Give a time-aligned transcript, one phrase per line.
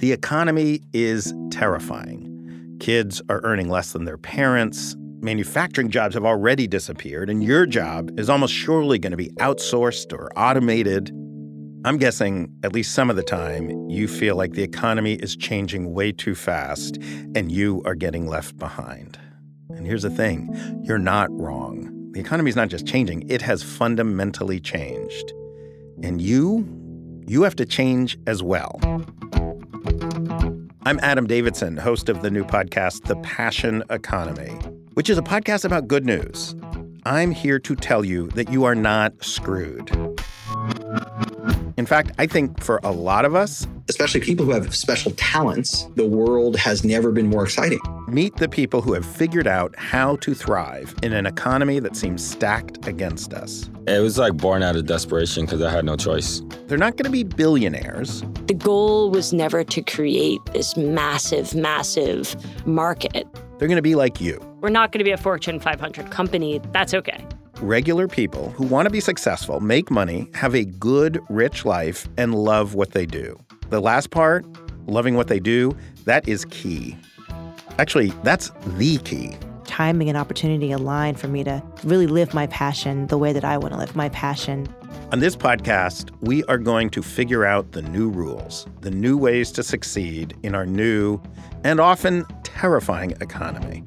[0.00, 2.78] The economy is terrifying.
[2.80, 4.96] Kids are earning less than their parents.
[5.20, 10.14] Manufacturing jobs have already disappeared, and your job is almost surely going to be outsourced
[10.14, 11.10] or automated.
[11.84, 15.92] I'm guessing at least some of the time you feel like the economy is changing
[15.92, 16.96] way too fast
[17.34, 19.18] and you are getting left behind.
[19.68, 21.90] And here's the thing you're not wrong.
[22.12, 25.30] The economy is not just changing, it has fundamentally changed.
[26.02, 26.66] And you,
[27.26, 28.80] you have to change as well.
[30.84, 34.48] I'm Adam Davidson, host of the new podcast, The Passion Economy,
[34.94, 36.54] which is a podcast about good news.
[37.04, 39.90] I'm here to tell you that you are not screwed.
[41.76, 45.86] In fact, I think for a lot of us, especially people who have special talents,
[45.96, 47.80] the world has never been more exciting.
[48.08, 52.24] Meet the people who have figured out how to thrive in an economy that seems
[52.24, 53.68] stacked against us.
[53.88, 56.40] It was like born out of desperation because I had no choice.
[56.68, 58.22] They're not going to be billionaires.
[58.46, 63.26] The goal was never to create this massive, massive market.
[63.58, 64.38] They're going to be like you.
[64.60, 66.60] We're not going to be a Fortune 500 company.
[66.72, 67.26] That's okay
[67.62, 72.34] regular people who want to be successful, make money, have a good, rich life, and
[72.34, 73.38] love what they do.
[73.70, 74.44] The last part,
[74.88, 76.96] loving what they do, that is key.
[77.78, 79.36] Actually, that's the key.
[79.64, 83.56] Timing and opportunity align for me to really live my passion the way that I
[83.58, 84.66] want to live my passion.
[85.12, 89.52] On this podcast, we are going to figure out the new rules, the new ways
[89.52, 91.20] to succeed in our new
[91.62, 93.84] and often terrifying economy.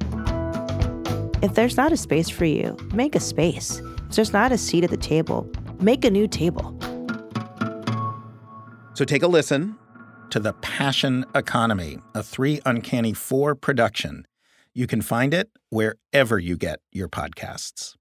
[1.42, 3.82] If there's not a space for you, make a space.
[4.10, 5.46] If there's not a seat at the table,
[5.82, 6.74] make a new table.
[8.96, 9.76] So take a listen
[10.30, 14.28] to The Passion Economy, a three uncanny four production.
[14.76, 17.96] You can find it wherever you get your podcasts.